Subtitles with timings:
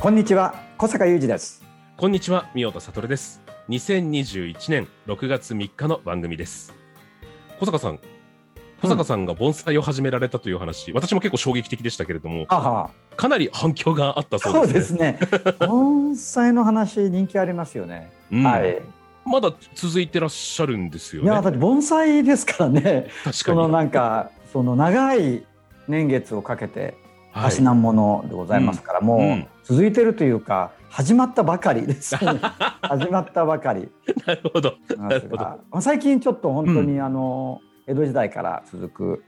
[0.00, 1.62] こんにちは小坂雄二です。
[1.98, 3.42] こんにちは、三代田悟です。
[3.68, 6.72] 2021年6月3日の番組です。
[7.58, 8.00] 小坂さん、
[8.80, 15.18] 小坂さんが盆栽を始められたという話、私も結構衝撃的でしたけれども、かなり反響があったそそううでですすね。
[15.20, 15.20] ね
[15.68, 18.42] 盆栽の話人気ありますよね、うん。
[18.42, 18.80] はい。
[19.26, 21.28] まだ続いてらっしゃるんですよね。
[21.30, 22.82] いやだって盆栽ですからね。
[22.82, 23.32] 確かに。
[23.34, 25.44] そのなんかその長い
[25.88, 26.96] 年月をかけて
[27.32, 27.44] はい。
[27.44, 32.14] たしなんものでございますから、もううん続いてるというか始まったばかりです。
[32.22, 32.40] よ ね
[32.82, 33.88] 始まったばかり。
[34.26, 34.74] なるほど。
[34.96, 35.30] なんなるほど。
[35.30, 39.24] ですがまあ最近ちょっと本当にあの、江戸時代から続く、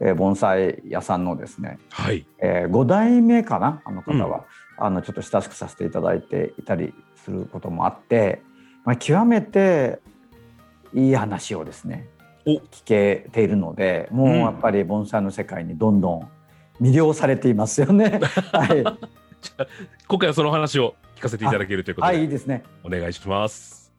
[0.00, 2.26] えー盆栽屋さんのですねはい。
[2.38, 3.80] えー、5代目かな？
[3.84, 4.44] あの方は、
[4.76, 8.42] あのちょっと親しくさせていただいていたりすることもあって、
[8.84, 10.00] まあ、極めて
[10.92, 12.08] いい話をですね
[12.44, 12.56] お。
[12.56, 14.38] 聞けているのでもううん。
[14.40, 16.28] やっぱり盆栽の世界にどんどん
[16.80, 18.20] 魅了されていますよね。
[18.52, 18.84] はい、
[20.08, 22.62] 今回はその話を聞かせていただけるということはい、いで、いですね。
[22.82, 23.92] お願いします。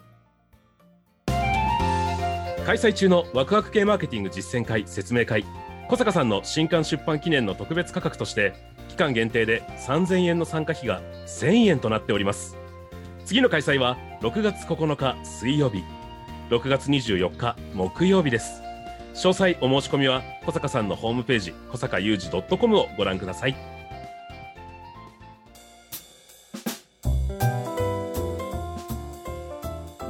[2.65, 5.45] 開催中のワクワク系マーケティング実践会説明会。
[5.87, 8.53] 小坂さんの新刊出版記念の特別価格として
[8.89, 12.57] 期間限定で3000円の参加費が1000円となっております。
[13.25, 15.83] 次の開催は6月9日水曜日。
[16.49, 18.65] 6月24日木曜日です。
[19.15, 23.74] 詳細お申し込みは小坂さんのホームページ小坂雄二 .com をご覧ください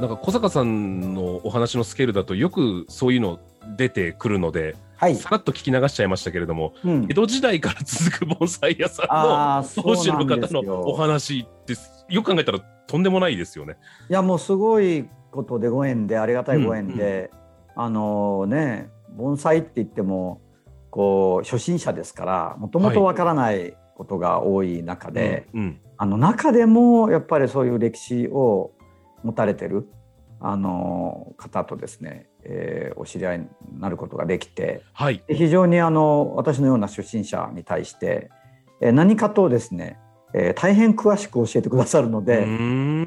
[0.00, 3.38] なんか小坂さんのお話のスケールだとよくそういうの
[3.76, 5.16] 出てくるのではい。
[5.16, 10.96] さらっと聞き流しちゃいましたけれどもうん江戸時代から続く盆栽屋さんのそう当主の方のおよ。
[10.96, 13.76] 話ですよく考えたらとんでもないですよね。
[14.08, 17.30] いや、もうすごいことでご縁で、ありがたいご縁で、
[17.74, 20.40] あのね、盆栽って言っても、
[20.90, 28.72] こう、初心者ですから、もともとわからないことが多い中で、うんあの中でもやっぱりそういう歴史を
[29.26, 29.88] 持たれてる
[30.40, 33.46] あの方とですね、えーお知り合いに
[33.80, 38.30] なることができてはい、で非常にあの私のような初心者に対して、
[38.80, 39.98] えー何かとですね、
[40.34, 42.46] えー大変詳しく教えてくださるのうで、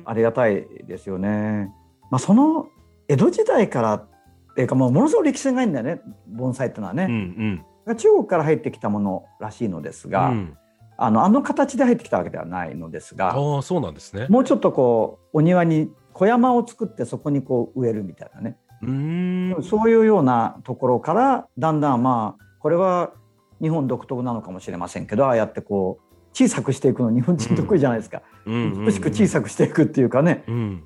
[0.05, 1.71] ありがたいですよね。
[2.11, 2.67] まあ、その
[3.07, 4.07] 江戸時代からっ
[4.55, 7.55] ていうかもうものすごい歴史がないんだよね盆栽っていうのはうん
[7.87, 7.95] ね。
[7.95, 10.57] 中国から入ってきたものらしいのですうんが、うん
[11.01, 13.33] あのあの形で入ってきたわけではないのですが。
[13.33, 14.27] ああそうなんですね。
[14.27, 19.63] もうちょっとこうお庭に小山を作ってそこにこう植えるみたいなね、うーん。
[19.63, 23.13] そういうようなところからだんだんまあこれは
[23.61, 30.43] 日本独特なのかもしれませんけどああやってこう小さくしていくの日本人得意じゃないですか、美しく小さくしていくっていうかね。
[30.49, 30.83] うん。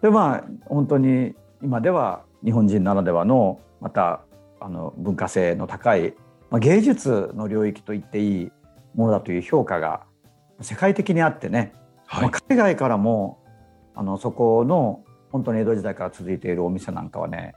[0.00, 4.20] でまあ本当に今では日本人ならではのまた
[4.60, 6.14] あの文化性の高い、
[6.50, 8.52] まあ、芸術の領域と言っていい
[8.94, 10.04] ものだという評価が
[10.60, 11.72] 世界的にあってね。
[12.06, 12.22] はい。
[12.22, 13.40] まあ、海外からも
[13.98, 17.54] あのそこの本当に江戸時代から続いているお店なんかはね、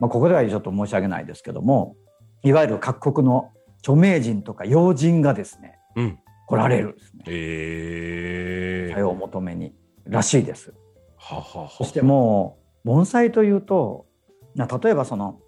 [0.00, 1.96] まあ、ここではちょっと申し上げないですけども
[2.42, 6.18] いわゆる各国の著名人とか要人がですねうん。
[6.48, 7.24] 来られるんですね。
[7.26, 10.72] ええ茶を求めにらしいです。
[11.16, 14.06] はははそしてもう盆栽というと
[14.54, 15.40] な例えばその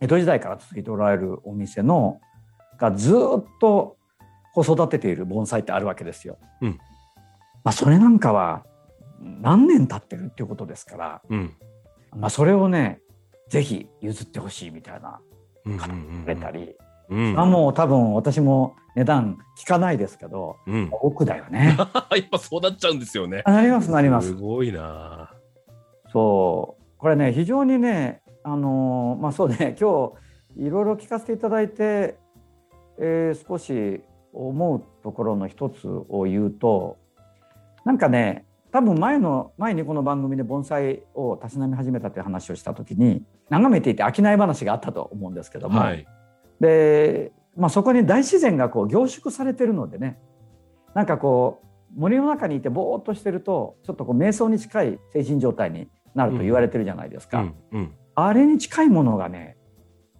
[0.00, 2.20] 江戸時代から続いておられるお店の
[2.78, 3.16] がずっ
[3.60, 3.96] と
[4.56, 6.36] 育てている盆栽ってあるわけですよ。
[6.62, 6.78] うん。
[7.62, 8.64] まあ、それなんかは
[9.20, 11.54] 何年経ってるっていうことですから、うん
[12.16, 13.00] まあ、それをね
[13.48, 15.20] ぜひ譲ってほしいみたいな
[15.64, 16.76] うんうん方がくれたり、
[17.10, 21.76] うんまあもう多分私も値段聞かないですけどうん奥だよね。
[21.78, 21.90] やっ
[22.30, 23.42] ぱそうなっちゃうんですよね。
[23.44, 24.34] あなりますなりますす。
[24.34, 25.32] ごいな。
[26.12, 30.12] そうこれね非常にねあのーまあそうね 今
[30.56, 32.18] 日いろいろ聞かせていただいて、
[32.98, 36.98] えー少し思うところの一つを言うと
[37.84, 46.06] なんかね多分前の前にこの番組で盆栽をたしなみ始めたという話をした時に眺めていて飽きない話があったと思うんですけども、はい。
[46.60, 50.18] で、まあ、そこに大自然がこう凝縮されてるのでね。
[50.94, 51.62] なんかこ
[51.96, 57.92] う森の中にいてぼーっとしてるとちょっとこう瞑想に近い精神状態になると言われてるじゃないですか、うんうん。
[58.14, 59.56] あれに近いものがね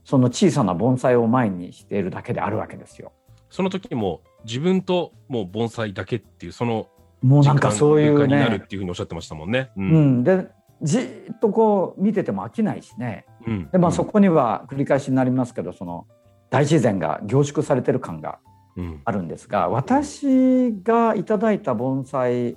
[0.04, 3.12] その小さな盆栽を前にしているだけであるわけですよ。
[3.50, 6.86] その時も自分ともう盆栽だけっていうその
[7.22, 9.70] もうなんかそういう空間になるっね、ていうふうにおっしゃってましたもんね。
[9.76, 10.48] ううん、で
[10.82, 13.26] じーっとこう見てても飽きないしね。
[13.46, 13.70] うん。
[13.70, 16.06] でまあそこには繰り返しになりますけどその
[16.50, 18.38] 大自然が凝縮されてる感が
[18.76, 19.00] うん。
[19.04, 22.56] あるんですが私がいただいた盆栽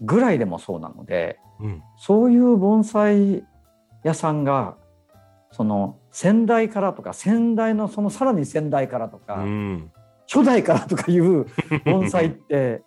[0.00, 1.82] ぐらいでもそうなのでうん。
[1.96, 3.44] そういう盆栽
[4.02, 4.76] 屋さんが
[5.52, 9.92] その先代からとか先代のそのさらに先代からとか、うん。
[10.26, 11.46] 初代からとかいう
[11.84, 12.82] 盆栽って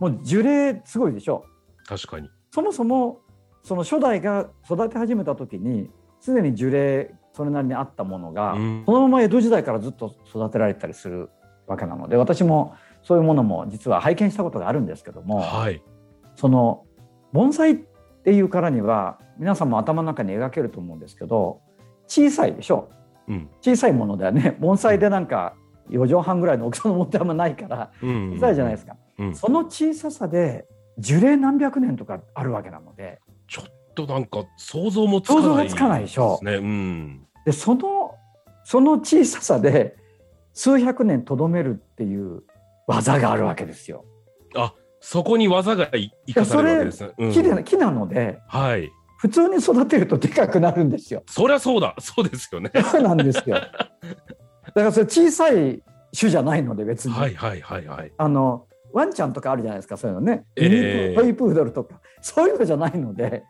[0.00, 1.44] もう樹齢すごいでしょ。
[1.86, 2.28] 確かに。
[2.50, 3.20] そもそも
[3.62, 5.90] その初代が育て始めた時に
[6.20, 8.82] すでに樹齢それなりにあったものが、うん。
[8.84, 11.30] そのまま江戸時代からずっと育てられたりする
[11.66, 15.82] わけなので私もそういうものも実は拝見したことがあるんですけども、はい。
[16.34, 16.84] その
[17.32, 17.74] 盆栽っ
[18.24, 21.60] ていうからには皆さんも頭の中に描けると思うんですけど
[22.06, 22.90] 小さいでしょ。
[23.28, 23.48] うん。
[23.60, 24.56] 小さいものだよね。
[24.60, 25.54] 盆栽でなんか
[25.90, 28.32] 4畳半ぐらいの大きさのものってあんまないからうん。
[28.34, 30.66] 小さいじゃないですか、うんその小ささで
[30.98, 36.54] 樹齢何百年とかあるわけなのでちょっとなんか想像もつかない、想像がつかないでしょね。
[36.54, 37.26] うん。
[37.44, 38.14] でその
[38.64, 39.96] その小ささで
[40.54, 42.42] 数百年とどめるっていう
[42.86, 44.04] 技があるわけですよ。
[45.02, 47.10] そこに技がい生かされるわけですね。
[47.18, 48.90] うん木で木なのではい。
[49.18, 51.22] 普通に育てるとでかくなるんですよ。
[51.28, 51.94] そりゃそうだ。
[51.98, 52.70] そうですよね。
[52.90, 53.56] そうなんですよ。
[53.58, 53.78] だか
[54.74, 55.82] らそれ小さい
[56.16, 58.12] 種じゃないので別に、はいはいはいはい。
[58.16, 63.44] あのワンちゃんとかあるじゃないですかそういうのね、ええミニプトイプードルとか そういうのじゃないので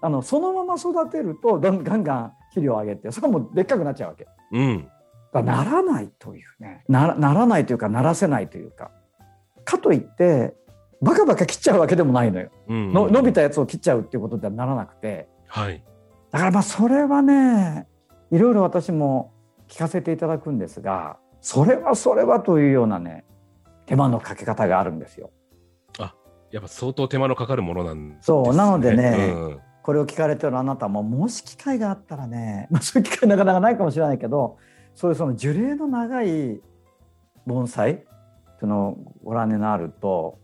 [0.00, 4.26] あのそのまま育てるとどんガンガン肥料を上げてそれはもうでっかくなっちゃうわけ。
[4.52, 4.88] うん。
[5.32, 8.92] だならないというねならならないというかならせないというか
[9.64, 10.54] かといって
[11.02, 12.92] バカバカ切っちゃうわけでもないのよ、うん。
[12.92, 15.82] の伸びたやつを切っちゃうっていうことではならなくてはい。
[16.30, 17.88] だからまあそれはね
[18.30, 19.32] いろいろ私も
[19.68, 23.24] 聞かせていただくんですがそれはそれはというようなね
[23.86, 25.30] 手間のかけ方があるんですよ。
[26.54, 34.56] やっぱ相当手間のかかるものなんです、そうなのでねうんこれを聞かれてるあなたももし機会があったらね、 まあ、そういう機会なかなかないかもしれないけど
[34.94, 36.62] そういうその樹齢の長い
[37.44, 38.06] 盆栽ってい
[38.62, 40.38] うのをご覧になると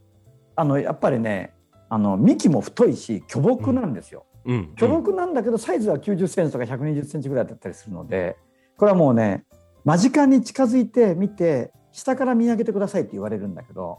[0.56, 1.54] あのやっぱりね
[1.88, 4.26] あの幹も太いし巨木なんですよ。
[4.44, 4.74] うん。
[4.74, 8.36] 巨木なんだけどサイズは90センチとか120センチぐらいだったりするので
[8.76, 9.44] これはもうね
[9.84, 13.98] 間近に近づいて見て下から見上げてくださいって言われるんだけど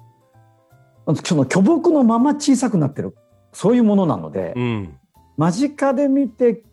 [1.23, 3.15] その巨木のまま小さくなってる
[3.53, 4.53] そういうものなので。
[4.55, 4.97] うん。
[5.37, 6.63] 間近で見て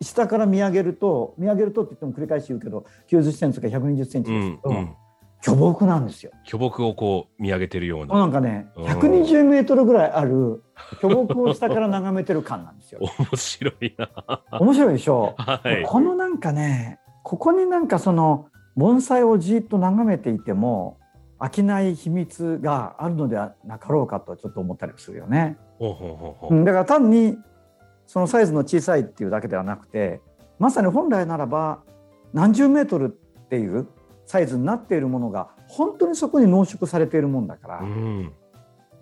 [0.00, 4.94] 下から見上げると見上げるとって言っても繰り返し言うけど90センチとか120センチうですけど、んうん。
[5.42, 6.32] 巨木なんですよ。
[6.44, 8.14] 巨木をこう見上げてるような。
[8.14, 10.62] なんかねうん120メートルぐらいある
[11.00, 13.00] 巨木を下から眺めてる感なんですよ。
[13.18, 14.42] 面白いな。
[14.60, 15.84] 面白いでしょ、はい。
[15.86, 18.46] このなんかねここになんかその
[18.76, 20.98] 盆栽をじっと眺めていても
[21.38, 25.56] 飽きない秘密があるのではなかろうかとちょっと思ったりするよね。
[26.64, 27.36] だから単に
[28.06, 30.20] そのサイズの小さいっていうだけではなくて
[30.58, 31.80] まさに本来ならば
[32.32, 33.08] 何十メートルっ
[33.48, 33.86] ていう
[34.24, 38.32] サイズになっているものが本当にそこに濃縮されているもんだから、うん。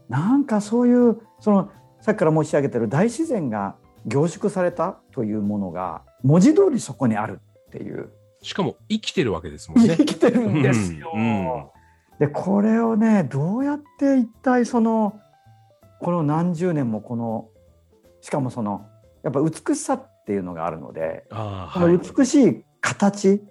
[0.09, 3.77] なんかそういうそのさっきから申し上げてる大自然が
[4.07, 8.11] 凝縮されたというものが文字通りそこにあるっていう
[8.45, 10.05] しかも生きてるわけですもんね 生。
[10.05, 11.11] きてるんですよ。
[11.15, 11.65] うんうん
[12.21, 15.19] でこれをねどうやって一体その
[16.01, 17.49] この何十年もこの
[18.21, 18.87] しかもその
[19.25, 21.99] やっぱ美しさっていうのがあるので、はいこの。
[21.99, 23.43] 美しい形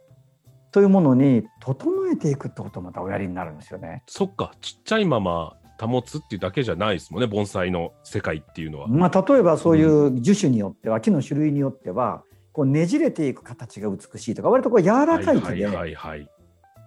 [0.72, 4.04] というものに整えていくってことをまたおやりになるんですよね。
[4.08, 8.88] そっか、ちっちゃいまま保つっていうだけじゃないですもんね、盆栽の世界っていうのは。
[8.88, 12.24] まあ、例えばそういう樹種によっては木の種類によっては
[12.54, 16.30] こうねじれていく形が美しいとか割とこう柔らかい木で、はいはいはい。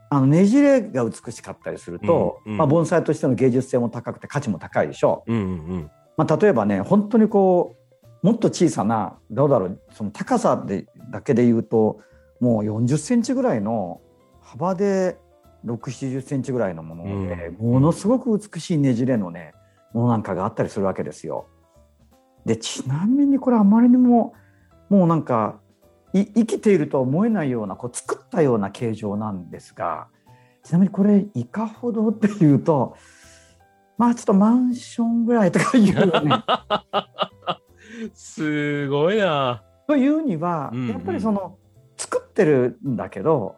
[0.09, 5.33] あのねじれが美しかったりすると、うんうんまあ、盆栽としての芸術性も高くて価値も高いでしょう。
[5.33, 5.43] うんう
[5.79, 7.77] んまあ、例えばね本当にこ
[8.23, 12.01] うもっと小さなどうだろうその高さでだけで言うと
[12.41, 14.01] もう40センチぐらいの
[14.41, 15.19] 幅で
[15.65, 19.53] 6 7 0センチぐらいのもので、うんものすごく美しいねじれのね
[19.93, 21.49] ものなんかがあったりするわけですよ。
[22.45, 24.35] でちなみにこれあまりにも
[24.89, 25.61] もうなんか
[26.13, 30.09] い生きているとは思えないようなこう作ったような形状なんですが
[30.63, 32.97] ちなみにこれいかほどっていうと
[33.99, 36.43] まあちょっとマンションぐらいとかいうね
[38.03, 38.11] うん。
[38.13, 39.63] すごいな。
[39.87, 41.57] というには、うんうんやっぱりその
[41.97, 43.57] 作ってるんだけど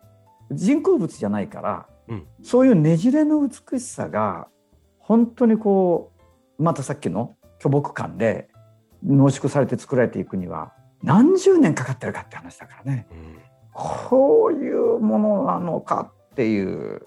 [0.52, 4.48] 人工物じゃないから、うんそういうねじれの美しさが
[4.98, 6.12] 本当にこ
[6.58, 8.48] うまたさっきの巨木感で
[9.04, 13.38] 濃縮されて作られていくには何十年かかってるかって話だからね、うん、
[13.72, 17.02] こういうものなのかっていう。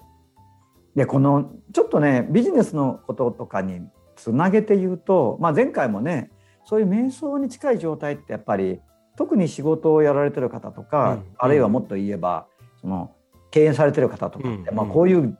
[0.94, 3.80] でこのちょっとねビジネスのこととかに
[4.16, 6.30] つなげて言うと、まあ、前回もね
[6.64, 8.80] そういう瞑想に近い状態ってやっぱり
[9.16, 12.46] 特に仕事をやられてる方とか、うん、あるいはもっと言えば
[12.80, 13.14] その
[13.50, 15.38] 経営されてる方とかって、うん、まあ、こういう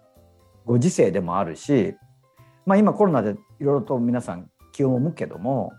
[0.65, 1.95] ご時世でもあるし、
[2.67, 5.73] まあ、今コロナでいろいろと皆さん気を向くけども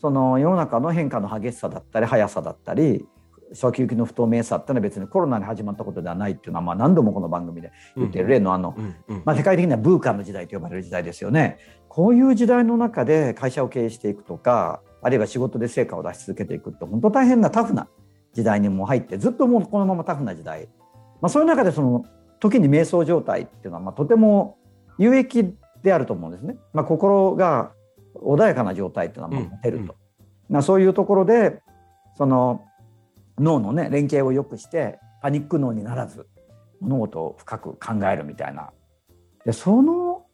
[0.00, 3.06] その世の中の変化の激しさだったり速さだったり
[3.52, 8.76] 先行きの不透明さっていうのは別にコロナに始まったことではないっていうのはまあ何度もこの番組で言ってる例のあの、
[9.24, 11.58] まあ、世界的にはブーカーの時代と呼ばれる時代ですよね。
[11.88, 17.88] こういう時代の中で会社を経営していくとかあるいは仕事で成果を出し続けていくって本当大変なタフな
[18.32, 20.68] 時代にも入ってずっともうこのままタフな時代、
[21.22, 22.04] まあ、そういう中でその
[22.40, 24.58] 時に瞑想状態っていうのはまあとても
[24.98, 26.56] 有益であると思うんですね。
[26.72, 27.72] まあ、心が
[28.26, 29.96] 穏やかな状態っていうのは持てると、
[30.48, 31.62] まあ、そういうところで
[32.16, 32.64] その
[33.38, 36.26] 脳のね連携を良くしてパニック脳にならず
[36.80, 38.70] 物事を深く考えるみたいな。
[39.44, 40.26] でその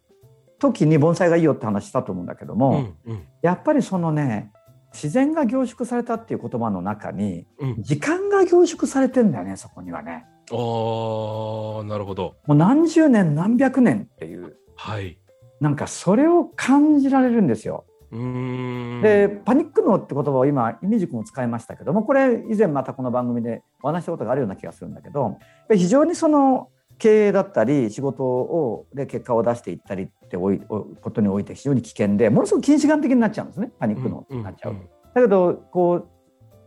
[0.59, 4.53] 時に盆栽がいいよって話したと思うんだけども、うんうん、やっぱりそのね
[4.93, 7.47] 自然が凝縮されたっていう言葉の中に、
[7.79, 10.27] 時間が凝縮されてんだよねそこにはね。
[10.51, 12.37] あなるほど。
[12.47, 15.19] もう何十年何百年っていう、はい、
[15.63, 17.85] なんかそれを感じられるんですよ。
[18.11, 25.39] でパニック脳って言葉を今イメージ君も使いましたけどもこれ以前またこの番組でお話したことがあるような気がするんだけど
[25.71, 34.77] 非常にその経営だったり仕事をで結果を出していったりっておいことにおいて非常に危険でものすごく近視眼的になっちゃうんですねパニック脳になっちゃう。
[35.15, 36.09] だけどこう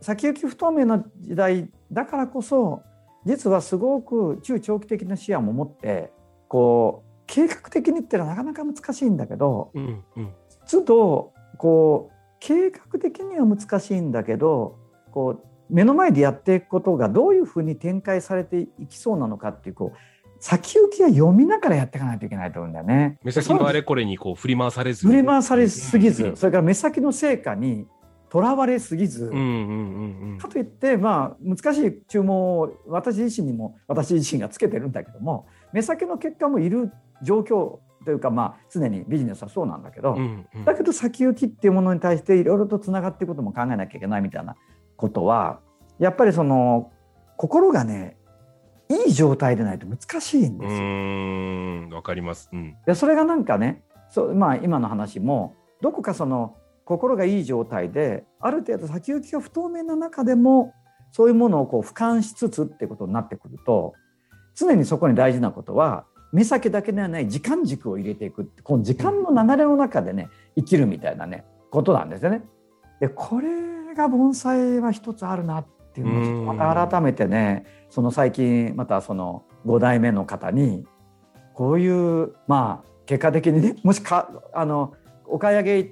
[0.04, 2.82] 先行き不透明な時代だからこそ
[3.24, 6.10] 実はすごく中長期的な視野も持って
[6.48, 10.32] こう計画的にってのはなかなか難しいんだけど、うんうん、
[10.70, 14.78] 都度こう計画的には難しいんだけど
[15.10, 19.98] こう目の前でやっていくことがどういうふうに展開されていきそうなのかっていうこう
[20.38, 23.18] 先行きは読みながらやっていかないといけないと思うんだよね。
[23.24, 25.06] 目先のあれこれにこう振り回されず。
[25.06, 27.86] 振り回されすぎず、うん、それから目先の成果に
[28.28, 29.30] とらわれすぎず、
[30.38, 36.92] かといってまあ難しい注文を私自身にも私自身がつけてるんだけども目先の結果もいる
[37.22, 44.56] 状況というかまあ常にビジネスはそうなんだけど、うんうん、だけど先行きっていうものに対していろいろとつながっていくことも考えなきゃいけないみたいな
[44.96, 45.60] ことは
[45.98, 46.92] やっぱりその
[47.36, 48.16] 心がね
[48.88, 51.96] いい状態でないと難しいんですよ。
[51.96, 60.72] わかります、うん、でそれがなんかねそう、まあ、今の話もどこかその心がいい状態である程度先行きが不透明な中でも
[61.10, 63.94] そういうものをこう俯瞰しつつってことになってくると
[64.54, 72.42] 常にそこに大事なことは目先だけではない時間軸を入れていくこの時間の流れの中でね生きるみたいなねことなんですよね。
[73.00, 80.86] でこれが盆栽は一つあるなっていうのをまた改めてねその最近またその5代目の方に
[81.54, 84.92] こういうまあ結果的にね もしかあの
[85.24, 85.82] お買い上げ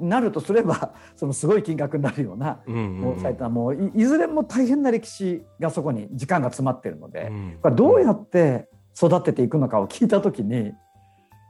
[0.00, 7.30] になるとすれば そのすごい金額になるような盆栽ってのはもういずれも大変な歴史がそこに時間が詰まってるので
[7.62, 10.72] これどうやって育てていくのかを聞いた時に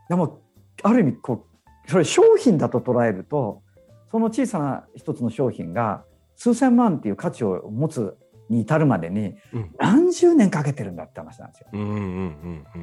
[0.09, 0.43] でも
[0.83, 1.47] ある意味こ
[1.87, 3.63] うそれ商品だと捉えると
[4.11, 6.05] その小さな一つの商品が
[6.37, 8.17] 数千万っていう価値を持つ
[8.49, 9.35] に至るまでに
[9.79, 11.69] 何十年かけてるんだって話なんですよ。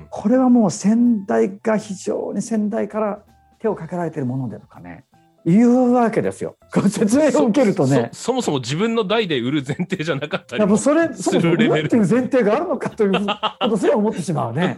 [0.09, 3.23] これはもう先代が非常に先代から
[3.59, 5.05] 手をかけられてるものでとかね
[5.45, 6.57] いうわけですよ。
[6.89, 13.11] 説明を受けるとねそもそも自分の代で売る前提じゃなかったりもそれするレベルっていう前提があるのかという
[13.61, 14.75] ことすら思ってしまうね。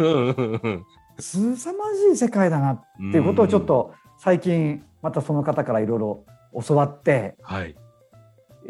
[1.20, 6.26] すさまじい世界だなっていうことをちょっと最近またその方からいろいろ
[6.68, 7.36] 教わって、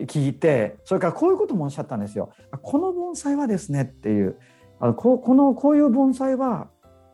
[0.05, 2.31] 聞いてそれからこういうこともおっしゃったんですよ。
[2.61, 4.37] この盆栽はですねっていう
[4.79, 6.69] あのここのこういう盆栽は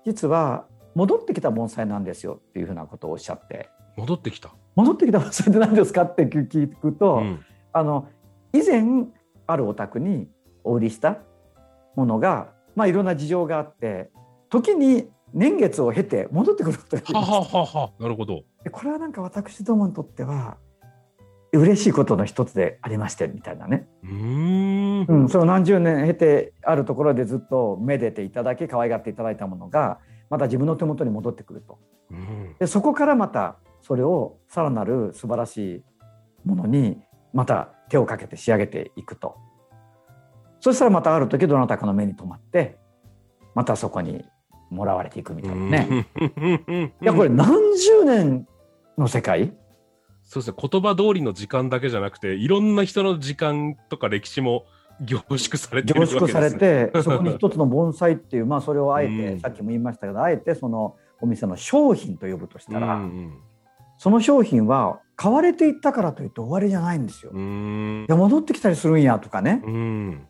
[0.06, 0.66] 実は
[0.96, 8.08] 戻ってきた盆栽なんですよっていうふうなことをおっしゃって戻ってきた戻ってきたそれって何ですかって聞くと、うん、あの
[8.54, 9.08] 以前
[9.48, 10.28] あるお宅に
[10.64, 11.18] お売りした
[11.96, 14.12] ものが、まあ、いろんな事情があって
[14.50, 18.44] 時に年月を経て戻ってくることがははははなるほど。
[18.72, 20.58] これはなんか私どもにとっては
[21.52, 23.88] 嬉しいことの一つでありましてみたいなね。
[24.04, 25.06] うん。
[25.08, 31.80] うん、その何十年経てあるところでずっとめでていただき可愛がっていただいたものがまた自分の手元に戻ってくると。
[32.60, 33.58] でそこからまた
[33.88, 35.84] それをさらなる素晴らしい
[36.44, 36.98] ものに
[37.34, 39.38] また手をかけて仕上げていくと。
[40.60, 42.78] そしたらまたある時どなたかの目に留まって
[43.56, 44.26] またそこに
[44.70, 46.06] もらわれていくみたいなね。
[46.20, 48.46] ねいやこれ何十年
[48.98, 49.54] の世界？
[50.24, 50.58] そうですね。
[50.70, 54.66] 言葉通りの時間だけじゃなくていろんな人の時間とか歴史も
[55.00, 59.40] 凝縮されてる凝わけです、ね、縮されて そこに一つの盆栽っていうまあそれをあえて、うん。
[59.40, 63.34] さっきも言いましたけどあえてそのお店の商品と呼ぶとしたら、うん
[63.98, 67.32] その商品は買われていったからといって終わりじゃないんですよ。
[67.32, 69.62] いや戻ってきたりするんやとかね。
[69.66, 70.28] うん。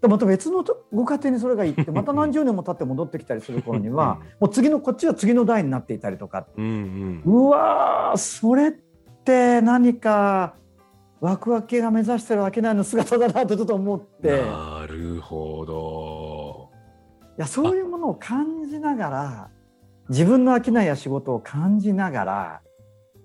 [0.00, 6.46] でまた別のとご家庭にそれが行って また何十年も経って戻ってきたりする頃にはもう次のこっちは次の代になっていたりとか。
[6.56, 8.72] うんうんうわーそれっ
[9.24, 10.54] て何か
[11.20, 14.28] ワクワク系が目指してるわけないの姿だなとちょっと思って。
[14.28, 16.76] いなるほど。
[17.36, 19.50] やそういうものを感じながら
[20.08, 22.60] 自分の商いや仕事を感じながら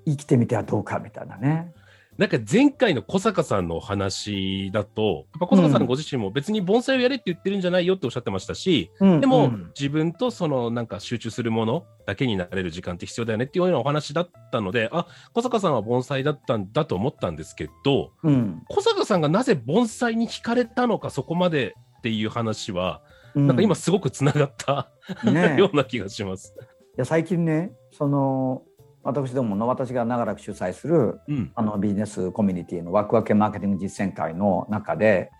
[0.05, 1.73] 生きてみてはどうかみたいなね。
[2.17, 9.71] なんか前回の小坂さんのお話だと、やっぱ小坂さんご自身も別に盆栽をやれって言ってるんじゃないよっておっしゃってましたし、でも、うん。
[9.79, 18.61] 自分とそのなんか集中するものだけになれる時間って必要だよねっていうようなお話だったので、あ、小坂さんは盆栽だったんだと思ったんですけど、うん。
[18.67, 23.01] 小坂さんがなぜ盆栽に惹かれたのかそこまでっていう話は、
[23.33, 23.47] うん。
[23.47, 24.91] なんか今すごくつながった、
[25.23, 26.53] ね ような気がします。
[26.59, 28.63] いや最近ねその
[29.03, 31.51] 私どもの私が長らく主催するうん。
[31.55, 35.31] あのビジネスコミュニティのワクワクマーケティング実践会の中で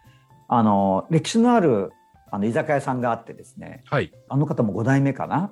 [0.48, 1.92] あの歴史のある
[2.32, 4.12] あの居酒屋さんがあってですねはい。
[4.30, 5.52] あの方も5代目かな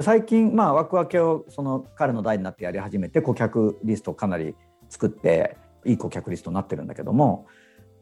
[0.00, 4.54] 最近まあワクワクをその彼の代になってやり始めて顧客リストをかなり
[4.88, 7.46] 作っていい顧客リストになってるんだけども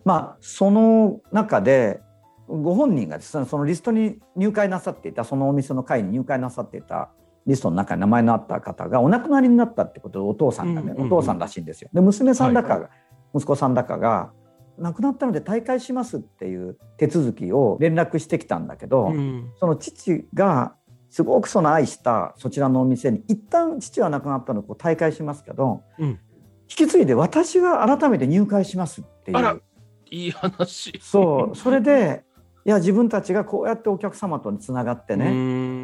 [0.04, 2.00] まあその中で
[2.48, 7.10] ご本人がですねそのリストに入会なさっていたそのお店の会に入会なさっていた
[7.46, 11.90] リストの中に名前のあった方がお亡くなりになったってことでお父さんがね、うんうんうんお父さんらしいんですよ。
[11.92, 12.90] で娘さんだか、は
[13.34, 14.32] 息子さんだかが
[14.78, 19.52] 亡くなったので退会しますっていう手続きを連絡してきたんだけど、うん。
[19.58, 20.74] その父が
[21.10, 26.18] すごくその愛したそちらのお店に一旦父は亡くなったので退会しますけど、うん
[26.66, 29.62] 引き継いで私が改めて入会しますっていあらう
[30.10, 30.98] いい話。
[31.02, 32.24] そうそれで
[32.64, 35.30] いや自分たちがこうやってお客様とつながってね、ね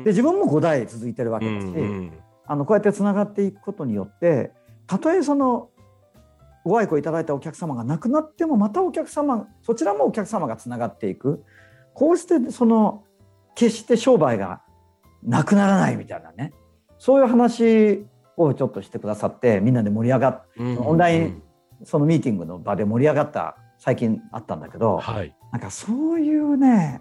[0.05, 2.13] で自分も5代続いてるわけだし、うん
[2.47, 4.51] あのこうやってつながっていくことによって
[4.89, 5.71] たとえその
[6.65, 11.45] ご愛顧いただいたお客様が亡くなってもまたお客様そちらもお客様がつながっていく。
[11.95, 13.05] こうしてその
[13.55, 14.63] 決して商売が
[15.23, 16.53] なくならないみたいなね。
[16.99, 18.05] そういう話
[18.37, 21.43] をちょっとしてくださってみんなで盛り上がっうんオンライン
[21.85, 25.35] そのミーティングの場で盛り上がった最近あったんだけどはい。
[25.53, 27.01] なんかそういうね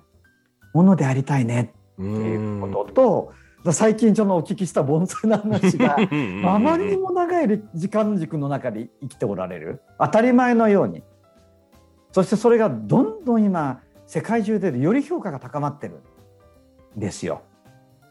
[0.74, 3.34] ものでありたいねっっていうこと
[3.64, 9.82] と最近ちょっとお聞きした盆栽の話があまりにも長い時間軸の中で生きておられる。
[10.00, 11.04] 当たり前のように。
[12.12, 16.02] そしてそれがどんどん今世界中でより評価が高まってる
[16.98, 17.42] んですよ。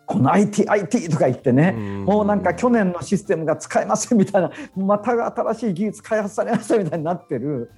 [0.05, 7.73] この IT、IT とか言ってね、もうなんか去年のシステムが使えませんみたいな、また新しい技術開発されましたみたいになってる、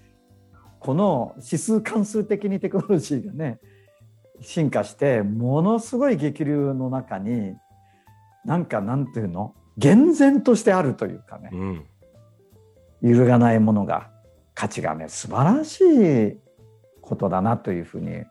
[0.79, 3.59] この指数関数的にテクノロジーがね、
[4.41, 7.55] 進化して、ものすごい激流の中に、
[8.45, 9.55] なんかなんていうの？
[9.77, 11.85] 厳然としてあるというかね、うん。
[13.03, 14.11] 揺るがないものが、
[14.55, 16.39] 価値がね、素晴らしい
[17.01, 18.25] ことだなというふうに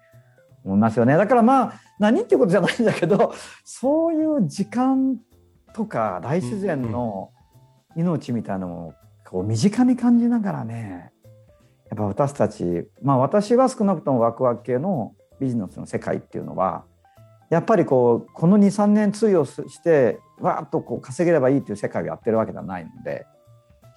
[0.63, 1.17] 思いますよね。
[1.17, 5.17] だからまあ、何っていうことじゃないんだけど、そういう時間
[5.73, 7.31] とか大自然の
[7.95, 8.93] 命みたいなのを
[9.27, 11.11] こう身近に感じながらね、
[11.89, 16.83] やっぱ私たち、まあ私は少なくともワクワク系のビジネスの世界っていうのは、
[17.49, 23.25] やっぱりこうこの23年通用してわーっとこう稼げればいいという世界をやってるわけではないので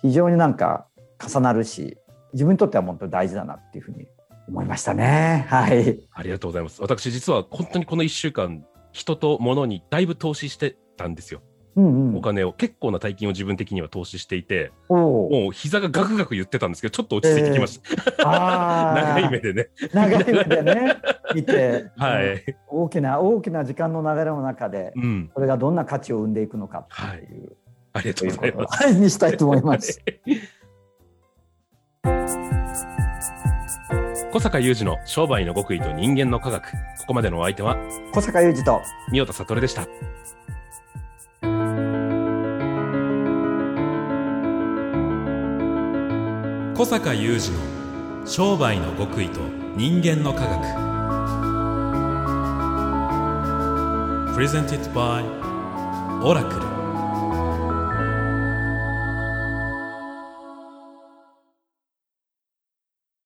[0.00, 0.86] 非常になんか
[1.22, 1.98] 重なるし
[2.32, 4.06] 自分にとっては本当に大事だなっていうふうに
[4.48, 5.46] 思いましたね。
[5.48, 6.00] はい。
[6.12, 6.80] ありがとうございます。
[6.82, 11.42] 私、実は本当にこの1週間、人と物にだいぶ投資してたんですよ。
[11.76, 12.52] お金を。
[12.52, 17.80] 結構な大金を自分的には投資していて、もう膝がガクガク言ってたんですけど、ちょっと落ち着いてきまし
[18.16, 18.24] た。
[18.24, 19.68] 長い目でね。
[19.92, 20.96] 長い目でね
[21.34, 22.56] 見て、うんはい。
[22.68, 25.30] 大きな大きな時間の流れの中でうん。
[25.32, 27.56] これがどんな価値を生んでいくのかっていう、
[27.94, 28.84] ありがとうございます。
[28.84, 30.02] はいにしたいと思います。
[34.32, 36.70] 小坂雄二の商売の極意と人間の科学。
[36.70, 37.76] ここまでのお相手は、
[38.14, 38.80] 小坂雄二と
[39.10, 39.86] 三代田悟でした。
[46.82, 49.38] 小坂雄二の商売の極意と
[49.76, 50.60] 人間の科学。
[54.34, 55.24] プレゼンティットバイ
[56.24, 56.71] オラクル